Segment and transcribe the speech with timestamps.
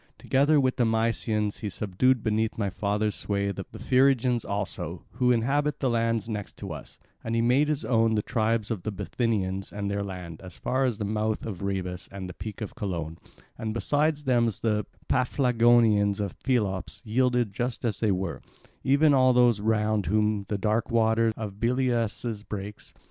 [0.17, 5.79] Together with the Mysians he subdued beneath my father's sway the Phrygians also, who inhabit
[5.79, 9.71] the lands next to us, and he made his own the tribes of the Bithynians
[9.71, 13.17] and their land, as far as the mouth of Rhebas and the peak of Colone;
[13.59, 18.41] and besides them the Paphlagonians of Pelops yielded just as they were,
[18.83, 22.95] even all those round whom the dark water of Billaeus breaks.